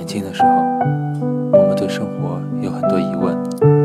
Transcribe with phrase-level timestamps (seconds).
[0.00, 0.48] 年轻的时候，
[1.52, 3.36] 我们对生活有很多疑问，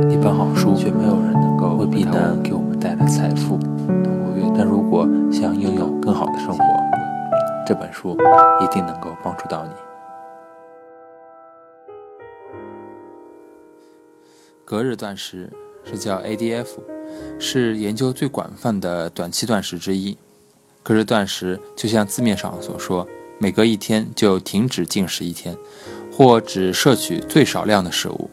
[0.10, 3.60] 一本好书却没有人能够未必能给我们带来财富。
[4.58, 6.64] 但如果想拥有更好的生活，
[7.68, 8.18] 这本书
[8.64, 9.72] 一定能够帮助到你。
[14.64, 15.52] 隔日断食
[15.84, 16.68] 是叫 ADF，
[17.38, 20.18] 是研究最广泛的短期断食之一。
[20.82, 23.06] 隔日断食就像字面上所说。
[23.38, 25.54] 每隔一天就停止进食一天，
[26.18, 28.30] 或只摄取最少量的食物。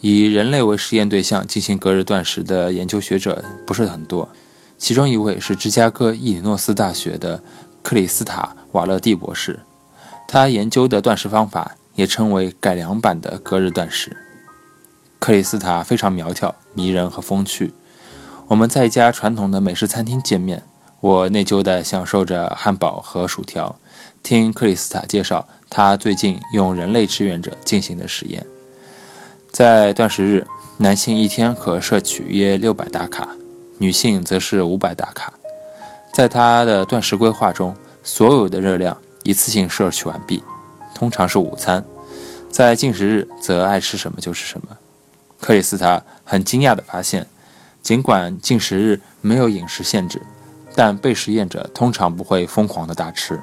[0.00, 4.28] 以人类为实验对象进行隔日断食的研究学者不是很多，
[4.76, 7.40] 其中一位是芝加哥伊利诺斯大学的
[7.80, 9.60] 克里斯塔·瓦勒蒂博士。
[10.26, 14.16] 他研究的断食方法也称为改良版的隔日断食。
[15.20, 17.72] 克里斯塔非常苗条、迷人和风趣。
[18.48, 20.64] 我们在一家传统的美式餐厅见面，
[21.00, 23.78] 我内疚地享受着汉堡和薯条。
[24.22, 28.44] 听克里斯塔介绍，他最近用人类志愿者进行的实验。
[29.52, 30.46] 在断食日，
[30.78, 33.28] 男性一天可摄取约六百大卡，
[33.78, 35.32] 女性则是五百大卡。
[36.12, 40.42] 在他的断食规划中，所有的热量一次性摄取完毕，
[40.94, 41.84] 通常是午餐。
[42.50, 44.68] 在进食日，则爱吃什么就是什么。
[45.40, 47.26] 克里斯塔很惊讶地发现，
[47.82, 50.20] 尽管进食日没有饮食限制，
[50.76, 53.40] 但被实验者通常不会疯狂地大吃。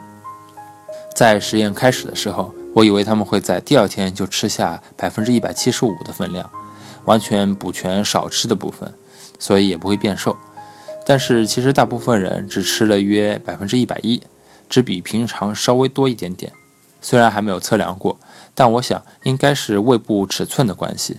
[1.16, 6.50] 在实验开始的时候，我以为他们会在第二天就吃下百分之一百七十五的分量，
[7.06, 8.94] 完全补全少吃的部分，
[9.38, 10.38] 所以也不会变瘦。
[11.06, 14.22] 但是其实大部分人只吃了约百分之一百一，
[14.70, 16.54] 只比平常稍微多一点点。
[17.02, 18.18] 虽然还没有测量过，
[18.56, 21.18] 但我想应该是胃部尺寸的关系，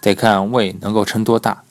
[0.00, 1.62] 得看胃能够撑多大，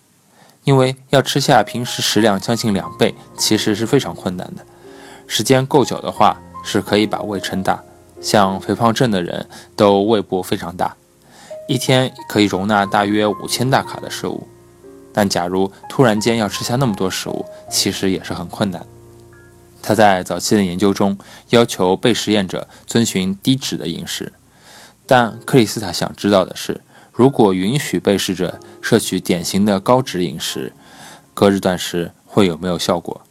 [0.64, 4.66] 因为要吃下平时食量将近两倍，其实是非常困难的。
[5.28, 6.40] 时间够久的话。
[6.66, 7.84] 是可以把胃撑大，
[8.22, 10.96] 像肥胖症的人都胃部非常大，
[11.68, 14.48] 一天可以容纳大约五千大卡的食物。
[15.12, 18.86] 但假如突然间要吃下那么多食物，其实也是很困难。
[19.82, 21.18] 他在早期的研究中
[21.50, 24.32] 要求被实验者遵循低脂的饮食，
[25.06, 26.80] 但克里斯塔想知道的是，
[27.14, 30.74] 如果允许被试者摄取典型的高脂饮食，
[31.36, 33.22] 隔日断食会有没有效果？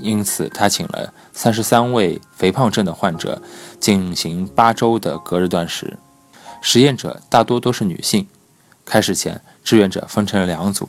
[0.00, 3.40] 因此，他请了三十三位肥胖症的患者
[3.78, 5.96] 进行八周的隔日断食。
[6.60, 8.26] 实验者大多都是女性。
[8.84, 10.88] 开始前，志愿者分成了两组：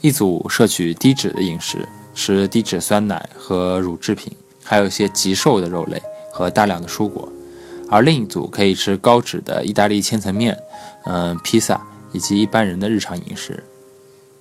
[0.00, 6.02] 一组摄取低脂的饮食，吃低脂酸奶和乳制品，还有一些极瘦的肉类
[6.32, 7.31] 和大量的蔬果；
[7.92, 10.58] 而另一组可以吃高脂的意大利千层面、
[11.04, 11.78] 嗯，披萨
[12.12, 13.62] 以及一般人的日常饮食。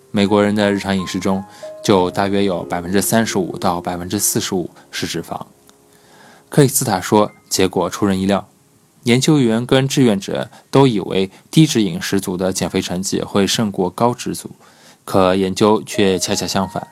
[0.10, 1.44] 美国人的日常饮食中，
[1.84, 5.38] 就大约有百分之三十五到百分之四十五是脂肪。
[6.48, 8.48] 克里斯塔说，结果出人意料，
[9.04, 14.52] 研究员跟志愿者都以为低脂饮食组的减肥成绩会胜过高脂组，
[15.04, 16.88] 可研究却恰恰相反，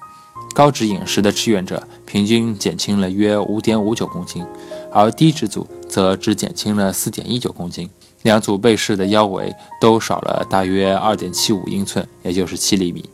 [0.53, 4.45] 高脂饮食的志愿者平均减轻了约五点五九公斤，
[4.91, 7.89] 而低脂组则只减轻了四点一九公斤。
[8.21, 13.09] 两组被试的腰围都少了大约二点七五英寸，也就是七厘米。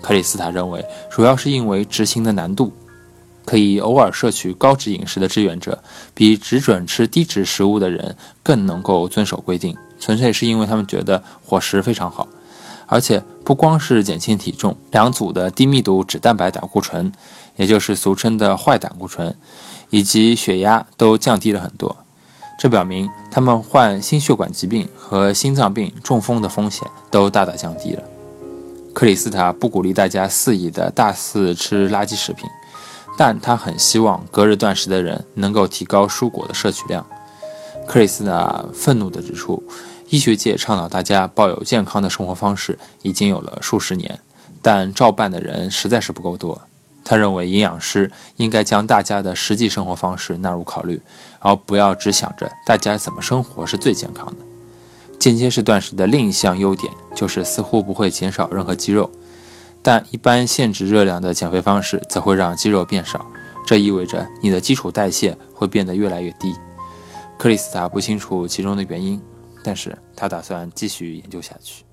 [0.00, 2.72] 克里斯塔认为，主要是因为执行的难度。
[3.44, 5.82] 可以偶尔摄取高脂饮食的志愿者，
[6.14, 12.28] 比只准吃低脂食物的人更能够遵守规定，纯粹是因为他们觉得伙食非常好。
[12.86, 17.12] 而且不光是减轻体重，两组的低密度脂蛋白胆固醇，
[17.56, 19.36] 也就是俗称的坏胆固醇，
[19.92, 21.94] 以及血压都降低了很多。
[22.58, 28.02] 这表明他们患心血管疾病和心脏病、中风的风险都大大降低了。
[28.94, 32.48] 克里斯塔不鼓励大家肆意的大肆吃垃圾食品，
[33.18, 37.04] 但他很希望隔日断食的人能够提高蔬果的摄取量。
[37.86, 39.62] 克里斯塔愤怒地指出，
[40.08, 44.20] 医学界倡导大家抱有健康的生活方式已经有了数十年，
[44.62, 46.60] 但照办的人实在是不够多。
[47.12, 50.98] 他认为营养师应该将大家的实际生活方式纳入考虑，
[51.40, 54.36] 而不要只想着大家怎么生活是最健康的。
[55.18, 59.10] 间接式断食的另一项优点就是似乎不会减少任何肌肉，
[59.82, 63.26] 但一般限制热量的减肥方式则会让肌肉变少，
[63.66, 66.54] 这意味着你的基础代谢会变得越来越低。
[67.36, 69.20] 克里斯塔不清楚其中的原因，
[69.62, 71.84] 但是他打算继续研究下去。